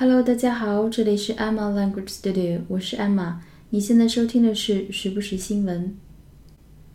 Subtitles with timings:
[0.00, 3.34] Hello，大家好，这里是 Emma Language Studio，我是 Emma。
[3.70, 5.98] 你现在收听的是时不时新闻。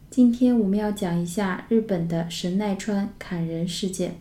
[0.09, 4.15] 今天我们要讲一下日本的神奈川砍人事件。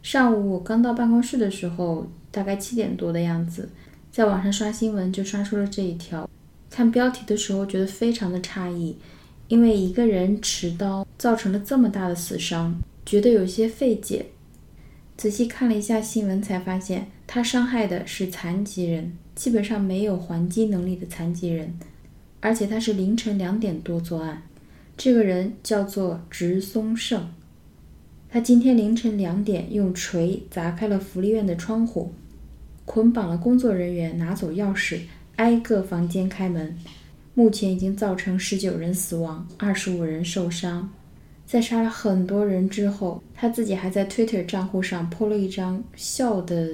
[0.00, 3.68] 上午我刚到办公室的时候，大概七点多的样子，
[4.10, 6.26] 在网上刷新闻就刷出了这一条。
[6.70, 8.96] 看标题的时候觉得非常的诧异，
[9.48, 14.24] 因为一个人持刀造成了这么大的死伤，觉得有些费解。
[15.18, 21.78] 仔细看了一下新闻，才发现他伤害的是残疾人，基本上没有还击能力的残疾人，
[22.40, 24.42] 而且他是凌晨两点多作案。
[24.96, 27.28] 这个人叫做植松胜，
[28.30, 32.12] 他今天凌晨两点用锤砸开了福利院的窗户，
[32.84, 35.00] 捆绑了工作人员，拿走钥匙。
[35.36, 36.74] 挨个房间开门，
[37.34, 40.88] 目前已经造成十九人死亡，二十五人受伤。
[41.44, 46.70] 在杀了很多人之后，他自己还在 Twitter 账户上 po 了一张笑的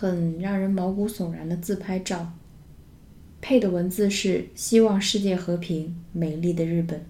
[0.00, 2.32] 很让人毛骨悚然的自拍照，
[3.40, 7.04] 配的文字是“希望世界和平，美丽的日本”。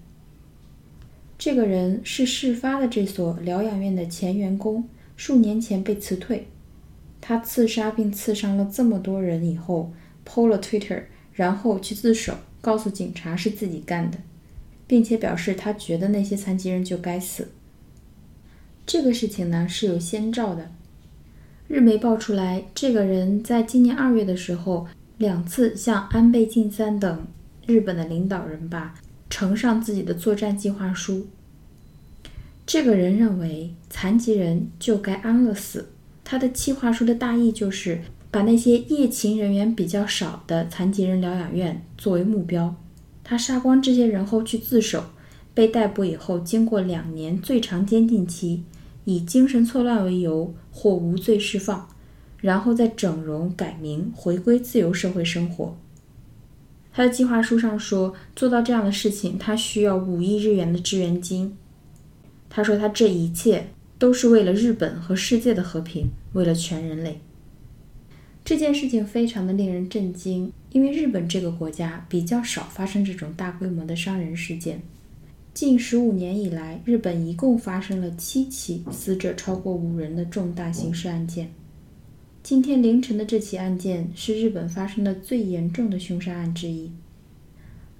[1.37, 6.47] 这个人是事发的这所疗养院的前员工，数年前被辞退。
[7.21, 9.93] 他刺杀并刺伤了这么多人以后。
[10.25, 11.03] 剖了 Twitter，
[11.33, 14.17] 然后去自首，告诉警察是自己干的，
[14.87, 17.49] 并且表示他觉得那些残疾人就该死。
[18.85, 20.71] 这个事情呢是有先兆的，
[21.69, 27.27] 日媒爆出来，这个人在今年二月的时候，两次向安倍晋三等
[27.67, 28.95] 日本的领导人吧
[29.29, 31.27] 呈上自己的作战计划书。
[32.65, 35.89] 这个人认为残疾人就该安乐死，
[36.23, 38.01] 他的计划书的大意就是。
[38.31, 42.75] 把那些夜勤人员比较少的残疾人疗养院作为目标，
[43.23, 45.03] 他杀光这些人后去自首，
[45.55, 48.63] 被逮捕以后，经过两年最长监禁期，
[49.09, 51.89] 以精神错乱为由或无罪释放，
[52.39, 55.75] 然后再整容改名，回归自由社会生活。
[56.93, 61.57] 他的计划书上说，做到这样的事情，他需要五亿日元的支援金。
[62.51, 67.19] 他说，他这一切都是为了日本和世界的和平，为了全人类。
[68.45, 74.83] 这件事情非常的令人震惊，因为日本这个国家比较少发生这种大规模的伤人事件。
[75.59, 81.49] 近十五年以来，日本一共发生了七起死者超过五人的重大刑事案件。
[82.41, 86.89] 今天凌晨的这起案件是日本发生的最严重的凶杀案之一。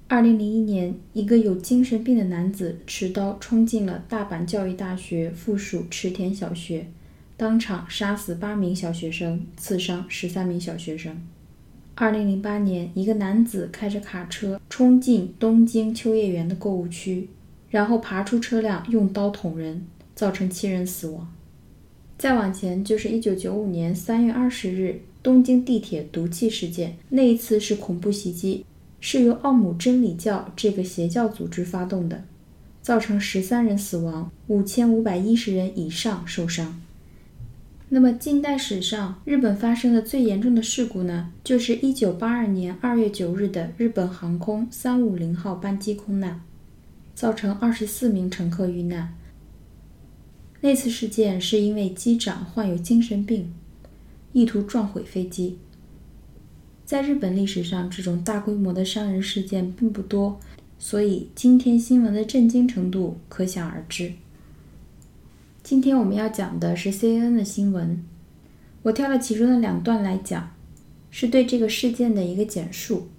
[0.08, 6.88] 二零零一年，一个有精神病的男子持刀冲进了大阪教育大学附属池田小学。
[7.36, 11.22] 当场杀死八名小学生，刺伤十三名小学生。
[11.96, 17.28] 二零零八年，一个男子开着卡车冲进东京秋叶原的购物区，
[17.70, 19.86] 然后爬出车辆用刀捅人，
[20.16, 21.34] 造成七人死亡。
[22.18, 28.66] 再往前就是一九九五年三月二十日东京地铁毒气事件，那一次是恐怖袭击，
[29.00, 32.24] 是由奥姆真理教这个邪教组织发动的，
[32.82, 36.82] 造成十三人死亡，五千五百一十人以上受伤。
[37.92, 46.42] 那么，近代史上日本发生的最严重的事故呢，就是1982年2月9日的日本航空350号班机空难，
[47.20, 49.14] 造成24名乘客遇难。
[50.62, 53.54] 那次事件是因为机长患有精神病，
[54.32, 55.58] 意图撞毁飞机。
[56.86, 60.40] 在日本历史上，这种大规模的伤人事件并不多，
[60.78, 64.14] 所以今天新闻的震惊程度可想而知。
[65.62, 68.02] 今天我们要讲的是 CNN 的新闻，
[68.84, 70.56] 我挑了其中的两段来讲，
[71.12, 73.10] 是对这个事件的一个简述。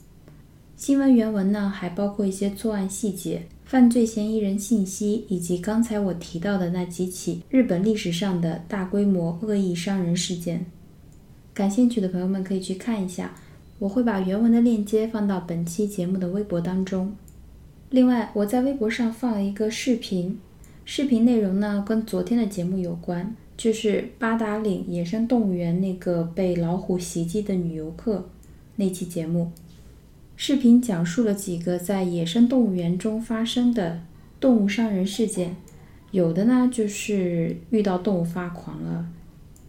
[0.75, 10.67] 新闻原文呢还包括一些作案细节、犯罪嫌疑人信息，以及刚才我提到的那几起日本历史上的大规模恶意伤人事件。
[11.55, 13.37] 感兴趣的朋友们可以去看一下，
[13.79, 17.15] 我会把原文的链接放到本期节目的微博当中。
[17.91, 20.37] 另外，我在微博上放了一个视频。
[20.85, 28.29] 视频内容呢，跟昨天的节目有关，就是八达岭野生动物园那个被老虎袭击的女游客
[28.75, 29.53] 那期节目。
[30.43, 34.01] 视频讲述了几个在野生动物园中发生的
[34.41, 35.55] 动物伤人事件，
[36.13, 39.07] 有的呢就是遇到动物发狂了，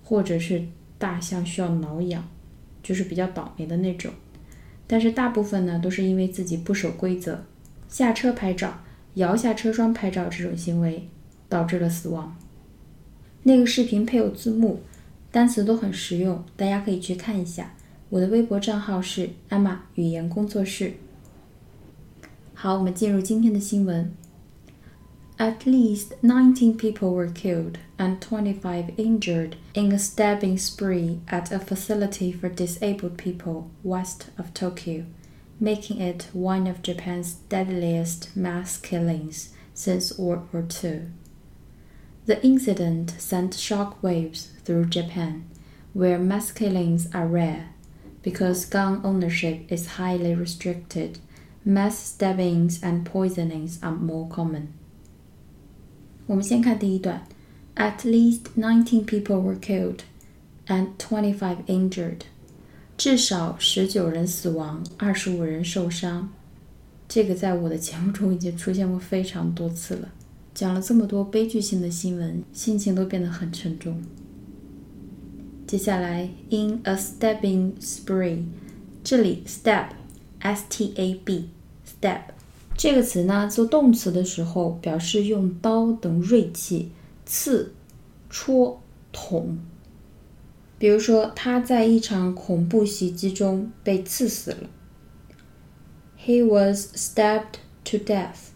[0.02, 0.64] 或者是
[0.98, 2.26] 大象需要挠痒，
[2.82, 4.14] 就是比较倒霉的那种。
[4.88, 7.44] 但是大部分呢都是因为自己不守规则，
[7.90, 8.80] 下车拍照。
[9.16, 11.10] 摇下车窗拍照这种行为
[11.50, 12.38] 导致了死亡。
[13.44, 14.80] 那个视频配有字幕，
[15.32, 17.74] 单词都很实用，大家可以去看一下。
[18.11, 20.95] 我的微博账号是艾玛语言工作室。
[22.55, 24.13] 好，我们进入今天的新闻。
[25.39, 31.59] At least 19 people were killed and 25 injured in a stabbing spree at a
[31.59, 35.05] facility for disabled people west of Tokyo,
[35.61, 41.09] making it one of Japan's deadliest mass killings since World War II.
[42.25, 45.45] The incident sent shock waves through Japan,
[45.93, 47.70] where mass killings are rare
[48.23, 51.19] because gun ownership is highly restricted.
[51.65, 54.69] Mass stabbings and poisonings are more common.
[56.27, 57.27] 我们先看第一段，
[57.75, 60.01] At least nineteen people were killed
[60.67, 62.21] and twenty-five injured。
[62.97, 66.31] 至少十九人死亡，二十五人受伤。
[67.09, 70.09] 这个在我的节目中已经出现过非常多次了。
[70.55, 74.03] 讲了这么多悲剧性的新闻，心情都变得很沉重。
[75.72, 78.44] 接下来，in a stabbing spree，
[79.06, 82.24] 这里 stab，s t a b，stab
[82.76, 86.92] 这个词呢，做动词的时候表示用刀等锐器
[87.26, 87.74] 刺、
[88.30, 88.82] 戳、
[89.14, 89.60] 捅。
[90.78, 94.70] 比如说，他在一场恐怖袭击中被刺死了。
[96.20, 98.50] He was stabbed to death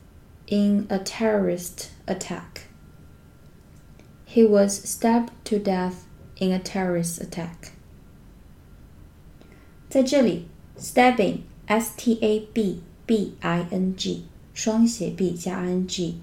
[0.48, 2.64] in a terrorist attack.
[4.28, 5.94] He was stabbed to death
[6.40, 7.72] in a terrorist attack.
[9.90, 10.48] 在这里
[10.78, 11.44] ，stabbing，s-t-a-b-b-i-n-g，
[14.54, 16.18] 双写 b 加 i-n-g，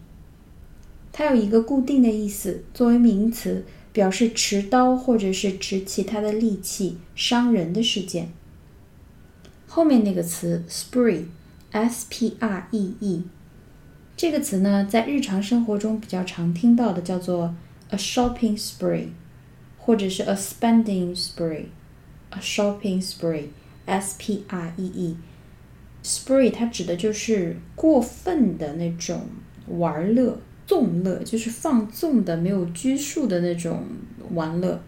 [1.13, 8.33] 它有一个固定的意思，作为名词表示持刀或者是持其他的利器伤人的事件。
[9.67, 11.25] 后面那个词 spree，s-p-r-e-e，
[14.17, 17.55] 这个词呢，在日常生活中比较常听到的叫做
[17.89, 19.09] a shopping spree，
[19.85, 25.17] 或者是 a spending spree，a shopping spree，s-p-r-e-e。
[26.05, 29.27] spree 它指的就是过分的那种
[29.67, 33.83] 玩乐、纵乐，就是放纵的、没有拘束的那种
[34.31, 34.81] 玩乐。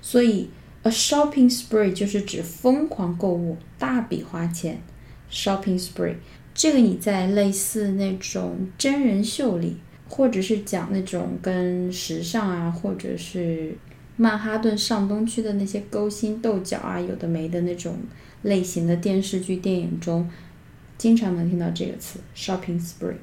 [0.00, 0.50] 所以
[0.84, 4.80] a shopping spree 就是指疯狂购物、大笔花钱。
[5.28, 6.14] shopping spree
[6.54, 9.76] 这个你在类似那种真人秀里，
[10.08, 13.76] 或者是讲那种跟时尚啊，或者是
[14.16, 17.98] 曼哈顿上东区的那些勾心斗角啊，有的没的那种
[18.42, 20.30] 类型的电视剧、电影中，
[20.96, 23.16] 经常能听到这个词 “shopping spree”。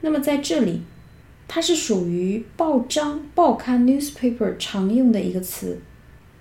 [0.00, 0.80] 那么在这里，
[1.46, 5.78] 它是属于报章、报刊 （newspaper） 常用的一个词，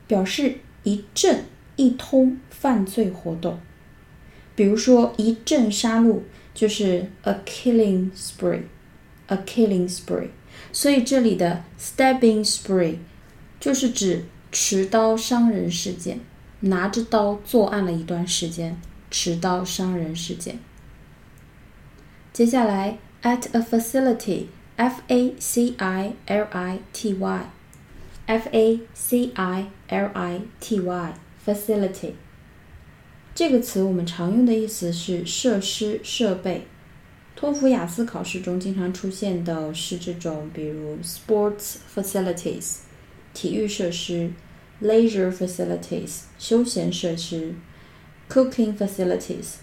[0.08, 1.44] 表示一阵、
[1.76, 3.60] 一通犯罪活动。
[4.56, 6.20] 比如说，一阵杀戮
[6.54, 10.30] 就是 “a killing spree”，“a killing spree”。
[10.72, 12.96] 所以这里的 “stabbing spree”。
[13.60, 16.20] 就是指持刀伤人事件，
[16.62, 18.80] 拿着刀作案了一段时间，
[19.12, 20.60] 持刀伤人事件。
[22.32, 30.80] 接下来，at a facility，f a c i l i t y，f a c i l i t
[30.80, 32.14] y，facility
[33.36, 36.66] 这个词我们常用的意思是设施、设备。
[37.36, 42.80] 托福、雅思考试中经常出现的是这种，比如 sports facilities。
[43.33, 44.31] 体育设施，
[44.83, 47.55] leisure facilities，休闲设施，
[48.29, 49.55] cooking facilities，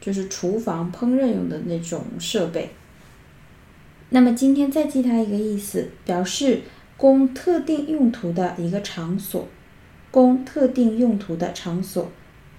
[0.00, 2.70] 就是厨房烹饪用的那种设备。
[4.10, 6.62] 那么今天再记它一个意思，表示
[6.96, 9.48] 供特定用途的一个场所，
[10.10, 12.10] 供特定用途的场所。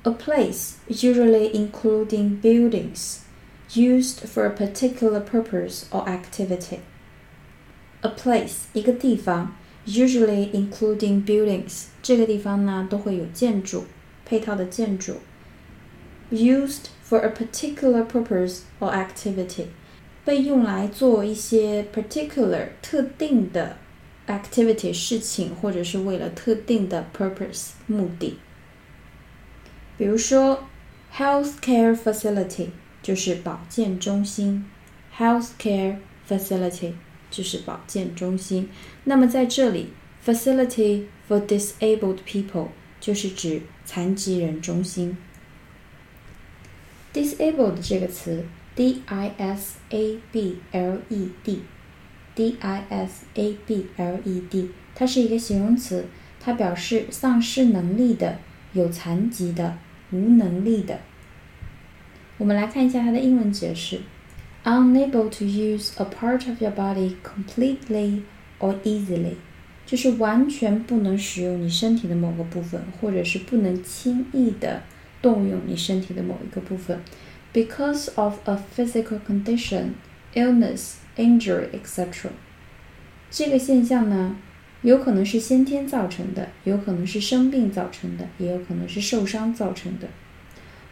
[0.03, 3.19] A place usually including buildings
[3.71, 6.79] used for a particular purpose or activity.
[8.01, 9.55] A place 一个地方。
[9.87, 13.85] Usually including buildings，这个地方呢都会有建筑，
[14.25, 15.17] 配套的建筑。
[16.31, 19.65] Used for a particular purpose or activity，
[20.23, 23.77] 被用来做一些 particular 特定的
[24.27, 28.37] activity 事情，或者是为了特定的 purpose 目的。
[29.97, 30.63] 比如说，
[31.13, 32.69] healthcare facility
[33.03, 34.65] 就是保健中心，
[35.17, 36.93] healthcare facility。
[37.30, 38.68] 就是保健中心。
[39.04, 39.88] 那么在这里
[40.24, 42.68] ，facility for disabled people
[43.00, 45.16] 就是指残疾人中心。
[47.12, 48.44] disabled 这个词
[48.74, 56.06] ，d i s a b l e d，d i s a b l e d，它是一个形容词，
[56.40, 58.38] 它表示丧失能力的、
[58.72, 59.78] 有残疾的、
[60.10, 61.00] 无能力的。
[62.36, 64.00] 我们来看一下它的英文解释。
[64.67, 68.21] unable to use a part of your body completely
[68.59, 69.35] or easily，
[69.85, 74.83] 就是完全不能使用你身体的某个部分，或者是不能轻易的
[75.21, 77.01] 动用你身体的某一个部分，
[77.53, 79.91] because of a physical condition,
[80.33, 82.29] illness, injury, etc.
[83.29, 84.37] 这个现象呢，
[84.81, 90.07] 有可能是先天造成的，有可能是生病造成的，也有可能是受伤造成的，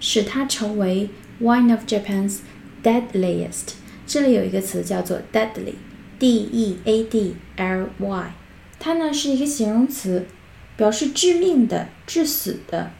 [0.00, 1.08] 使它成为
[1.40, 2.38] one of Japan's
[2.82, 3.74] deadliest。
[4.04, 8.34] 这里有一个词叫做 deadly，d e a d l y，
[8.80, 10.26] 它呢是一个形容词，
[10.81, 12.91] 表示致命的、致死的，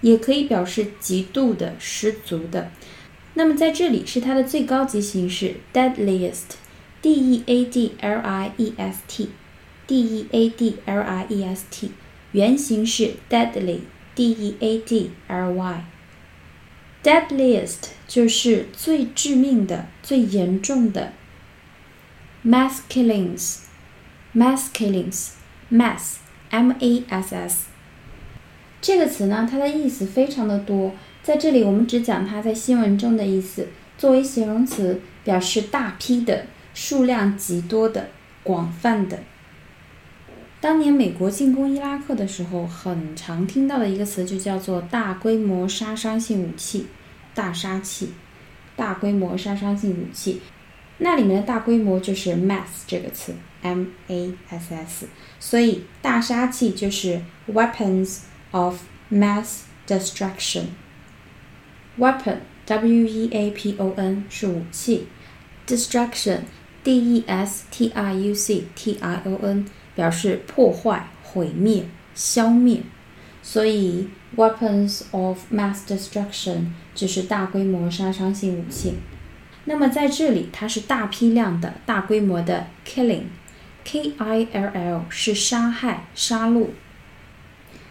[0.00, 2.70] 也可以表示极度的、十足的。
[3.34, 11.44] 那么在这里是它的最高级形式 deadliest，d e a d l i e s t，d e a d l i e
[11.44, 11.90] s t，
[12.32, 13.80] 原型是 deadly。
[14.16, 15.52] D E A D L
[17.04, 21.12] Y，deadliest 就是最致命的、最严重的。
[22.42, 26.14] mass killings，mass killings，mass
[26.50, 27.66] M A S S
[28.80, 38.10] 这个词呢，它的意思非常的多，在这里我们只讲它在新闻中的意思，作为形容词表示大批的、数量极多的、
[38.42, 39.18] 广泛的。
[40.60, 46.86] 当年美国进攻伊拉克的时候，很常听到的一个词就叫做大规模杀伤性武器，
[47.34, 48.12] 大杀器，
[48.74, 50.40] 大规模杀伤性武器。
[50.98, 57.20] 那里面的大规模就是 mass 这个词，m a s s，所以大杀器就是
[57.52, 60.66] weapons of mass destruction。
[61.98, 65.06] weapon w e a p o n 是武器
[65.66, 66.40] ，destruction
[66.82, 69.66] d e s t r u c t i o n。
[69.96, 71.84] 表示破坏、毁灭、
[72.14, 72.82] 消灭，
[73.42, 78.92] 所以 weapons of mass destruction 就是大规模杀伤性武器。
[79.65, 86.67] 那么在这里，它是大批量的、大规模的 killing，k i l l 是杀害、杀戮。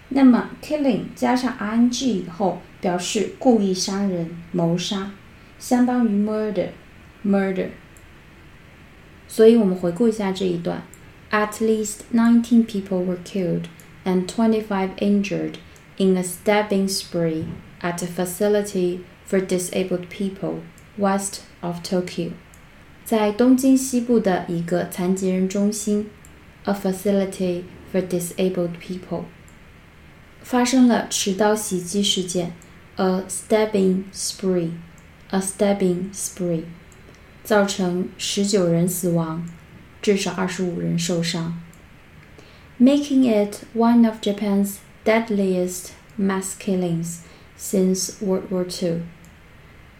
[0.08, 5.12] 那么 killing 加上 i n g 以后，表示故意杀人、谋杀，
[5.58, 7.68] 相当于 murder，murder。
[9.28, 10.82] 所以我们回顾一下这一段。
[11.30, 13.66] At least 19 people were killed
[14.04, 15.58] and 25 injured
[15.96, 17.44] in a stabbing spree
[17.80, 20.62] at a facility for disabled people
[20.98, 22.30] west of Tokyo.
[23.04, 26.08] 在东京西部的一个残疾人中心，
[26.64, 29.24] a facility for disabled people，
[30.42, 32.52] 发生了持刀袭击事件，
[32.96, 36.62] a stabbing spree，a stabbing spree，
[37.42, 39.48] 造成十九人死亡。
[40.02, 41.60] 至少二十五人受伤，
[42.80, 45.88] making it one of Japan's deadliest
[46.18, 47.18] mass killings
[47.58, 49.00] since World War II。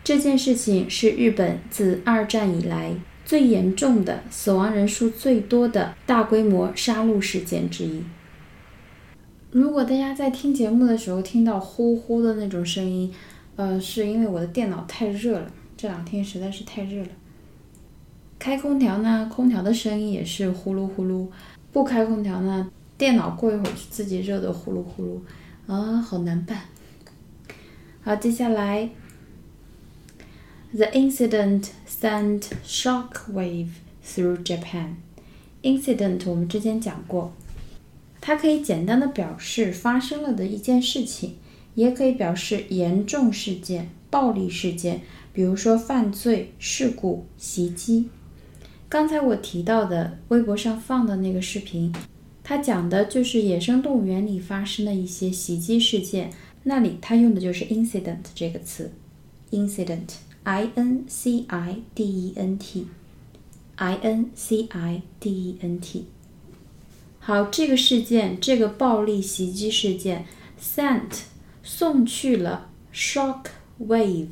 [0.06, 2.94] 这件事情是日本自二战以来
[3.26, 8.04] 最严重的、死亡人数最多的大规模杀戮事件之一。
[9.50, 13.12] 如果大家在听节目的时候听到呼呼的那种声音，
[13.56, 17.10] 呃，是因为我的电脑太热了，这两天实在是太热了。
[18.38, 21.28] 开空调呢，空调的声音也是呼噜呼噜；
[21.72, 26.60] 不开空调呢，电脑过一会儿自己热的呼噜呼噜，啊，好难办。
[28.04, 28.88] 好，接下来
[30.76, 33.70] ，The incident sent shockwave
[34.06, 34.96] through Japan.
[35.64, 37.32] Incident 我们之前讲过，
[38.20, 41.36] 它可以简单的表示发生了的一件事情，
[41.76, 45.00] 也可以表示严重事件、暴力事件，
[45.32, 48.10] 比如说犯罪、事故、袭击。
[48.90, 51.96] 刚才我提到的微博上放的那个视频，
[52.44, 56.30] 它讲的就是野生动物园里发生的一些袭击事件。
[56.64, 58.92] 那里它用的就是 incident 这个词
[59.52, 60.16] ，incident
[60.46, 62.88] i n c i d e n t
[63.76, 66.06] i n c i d e n t。
[67.20, 70.26] 好，这个事件，这个暴力袭击事件
[70.62, 71.24] ，sent
[71.64, 73.46] 送去了 shock
[73.80, 74.28] wave。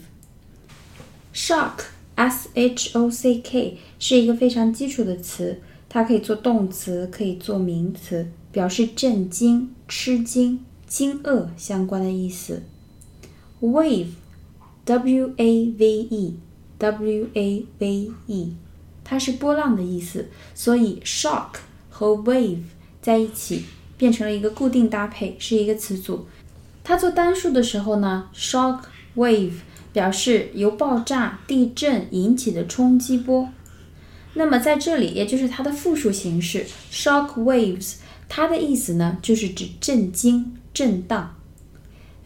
[1.34, 12.62] shock s h o c k 是一个非常基础的词，它可以做动词，可以做名词，表示震惊、吃惊、惊愕相关的意思。
[13.60, 14.10] wave
[14.86, 16.36] w a v e
[16.78, 18.56] w a v e
[19.04, 21.56] 它是波浪的意思，所以 shock
[21.90, 22.64] 和 wave
[23.02, 23.66] 在一起
[23.98, 26.28] 变成了一个固定搭配，是一个词组。
[26.84, 28.82] 它做单数的时候呢，shock
[29.16, 29.54] wave
[29.92, 33.50] 表示由爆炸、地震引起的冲击波。
[34.34, 37.96] 那么在这里，也就是它的复数形式 shock waves，
[38.28, 41.36] 它的意思呢，就是指震惊、震荡。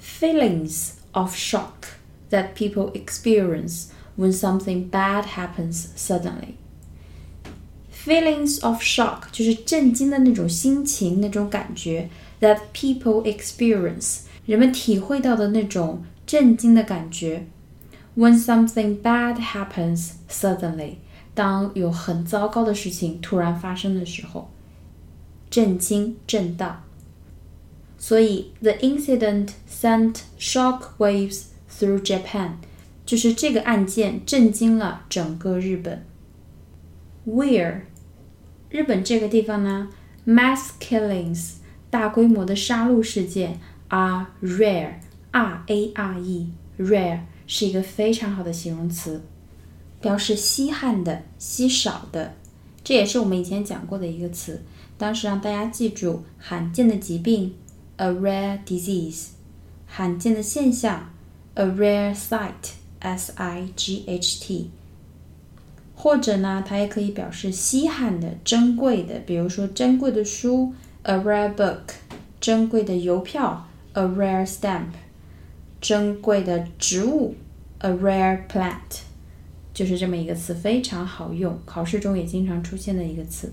[0.01, 1.96] Feelings of shock
[2.30, 6.54] that people experience when something bad happens suddenly.
[7.92, 12.08] Feelings of shock 就是震惊的那种心情、那种感觉。
[12.40, 17.46] That people experience 人们体会到的那种震惊的感觉。
[18.16, 20.96] When something bad happens suddenly，
[21.34, 24.50] 当有很糟糕的事情突然发生的时候，
[25.48, 26.82] 震惊、震荡。
[27.96, 31.44] 所以，the incident sent shock waves
[31.77, 32.51] through Japan，
[33.05, 36.05] 就是这个案件震惊了整个日本。
[37.25, 37.81] Where
[38.69, 39.89] 日本这个地方呢
[40.25, 41.55] ，mass killings
[41.89, 49.21] 大规模的杀戮事件 are rare，r a r e rare 是一个非常好的形容词，
[50.01, 52.33] 表示稀罕的、稀少的。
[52.83, 54.63] 这也是我们以前讲过的一个词，
[54.97, 57.55] 当时让大家记住罕见的疾病
[57.97, 59.27] a rare disease，
[59.85, 61.09] 罕见的现象
[61.57, 64.69] a rare sight，s i g h t。
[65.95, 71.79] 或者呢，它也可以表示稀罕的、珍贵的，比如说珍贵的书，a rare book；
[72.39, 74.91] 珍贵的邮票，a rare stamp；
[75.81, 77.33] 珍贵的植物
[77.79, 79.01] ，a rare plant。
[79.73, 83.51] 就是这么一个词，非常好用，考试中也经常出现的一个词。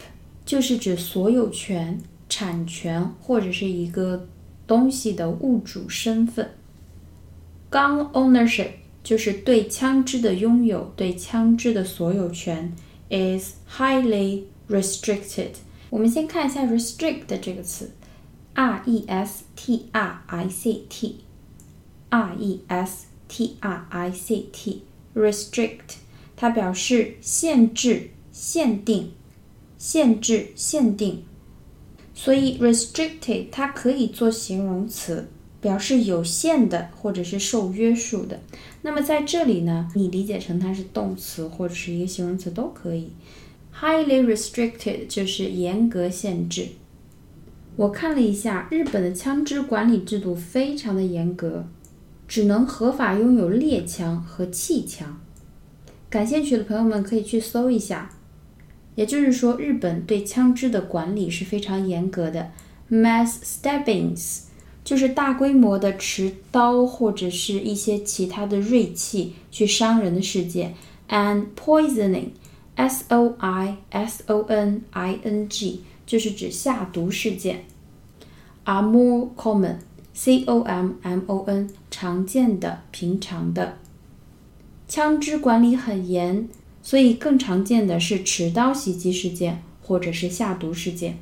[0.46, 4.26] 就是指所有权、产权或者是一个
[4.66, 6.50] 东西的物主身份。
[7.70, 8.70] Gun ownership
[9.07, 12.75] 就是对枪支的拥有，对枪支的所有权。
[13.09, 15.51] is highly restricted。
[15.89, 17.91] 我们先看一下 restrict 的这个词
[18.53, 25.95] ，r e s t r i c t，r e s t r i c t，restrict，
[26.35, 29.13] 它表示限制、限定、
[29.77, 31.23] 限制、限定。
[32.13, 35.29] 所以 restricted 它可以做形容词。
[35.59, 38.39] 表示有限的或者是受约束的。
[38.81, 43.11] 那么在这里呢，你理解成它是动词或者是一个形容词都可以。
[43.79, 46.69] Highly restricted 就是严格限制。
[47.75, 51.67] 我看了一下，日本的枪支管理制度非常的严格，
[52.27, 55.19] 只能合法拥有猎枪和气枪。
[56.09, 58.09] 感兴趣的朋友们可以去搜一下。
[58.95, 62.51] 也就是说，日本对枪支的管理是非常严格的。
[62.89, 64.46] Mass stabbings。
[64.87, 70.75] 就是大规模的持刀或者是一些其他的锐器去伤人的事件
[71.09, 77.65] ，and poisoning，s o i s o n i n g，就是指下毒事件
[78.63, 83.79] ，are more common，c o m m o n，常见的、平常的。
[84.87, 86.47] 枪支管理很严，
[86.81, 91.19] 所以更常见的是持刀袭击事件或者是下毒事件。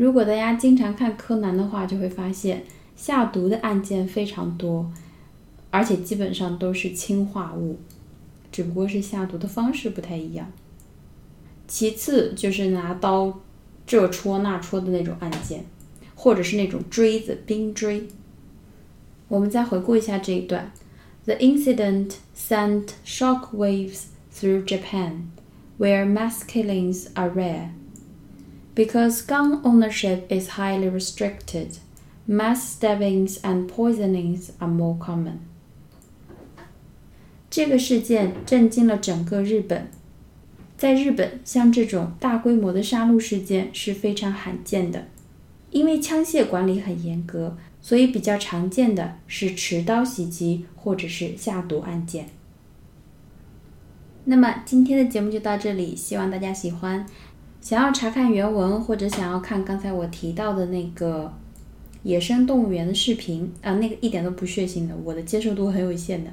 [0.00, 2.64] 如果大家经常看柯南的话，就会发现
[2.96, 4.90] 下毒的案件非常多，
[5.70, 7.78] 而且基本上都是氰化物，
[8.50, 10.50] 只不过是下毒的方式不太一样。
[11.68, 13.40] 其次就是拿刀
[13.86, 15.66] 这戳那戳的那种案件，
[16.14, 18.08] 或者是那种锥子、冰锥。
[19.28, 20.72] 我们再回顾一下这一段
[21.26, 25.24] ：The incident sent shock waves through Japan,
[25.78, 27.72] where mass killings are rare.
[28.74, 31.78] Because gun ownership is highly restricted,
[32.26, 35.38] mass stabbings and poisonings are more common.
[37.50, 39.88] 这个事件震惊了整个日本。
[40.78, 45.08] 在日本，像这种大规模的杀戮事件是非常罕见的，
[45.70, 52.30] 因为枪械管理很严格，所以比较常见的是持刀袭击或者是下毒案件。
[54.24, 57.04] 那么今天的节目就到这里，希望大家喜欢。
[57.60, 61.32] 想要查看原文或者想要看刚才我提到的那个
[62.02, 66.30] 野生动物园的视频啊，那个一点都不血腥的，我的接受度很有限的。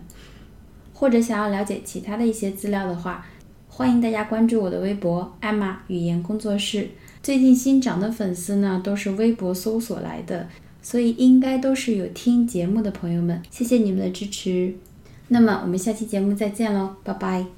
[0.93, 3.25] 或者想要了解其他的一些资料的话，
[3.67, 6.89] 欢迎大家关注我的微博“艾玛语言工作室”。
[7.21, 10.47] 最近新涨的粉丝呢，都是微博搜索来的，
[10.81, 13.43] 所以应该都是有听节目的朋友们。
[13.51, 14.73] 谢谢你们的支持。
[15.27, 17.56] 那么我们下期节目再见喽，拜拜。